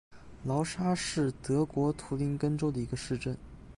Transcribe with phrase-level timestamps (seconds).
[0.43, 3.37] 劳沙是德国图林根州的一个市镇。